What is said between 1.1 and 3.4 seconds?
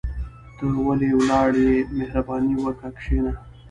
ولاړ يى مهرباني وکاه کشينه